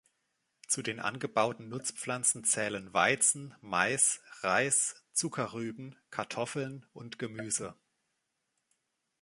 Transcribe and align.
Zu 0.67 0.81
den 0.81 0.99
angebauten 0.99 1.69
Nutzpflanzen 1.69 2.43
zählen 2.43 2.91
Weizen, 2.91 3.53
Mais, 3.61 4.23
Reis, 4.39 5.03
Zuckerrüben, 5.13 5.95
Kartoffeln 6.09 6.87
und 6.93 7.19
Gemüse. 7.19 7.75